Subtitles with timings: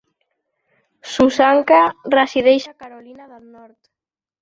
[1.17, 1.83] Susanka
[2.17, 3.97] resideix a Carolina del Nord.